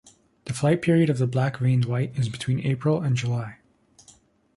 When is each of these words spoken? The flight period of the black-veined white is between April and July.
The 0.45 0.53
flight 0.53 0.81
period 0.81 1.11
of 1.11 1.19
the 1.19 1.27
black-veined 1.27 1.85
white 1.85 2.17
is 2.17 2.27
between 2.27 2.61
April 2.65 3.01
and 3.03 3.15
July. 3.15 3.59